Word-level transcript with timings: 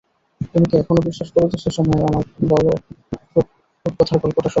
তুমি 0.51 0.65
কি 0.65 0.75
এখনও 0.77 1.01
বিশ্বাস 1.07 1.29
করো 1.33 1.45
যে, 1.51 1.57
সেসময়ে 1.63 2.03
আমার 2.03 2.23
বলো 2.51 2.71
রূপকথার 3.85 4.17
গল্পটা 4.23 4.39
সত্য? 4.39 4.49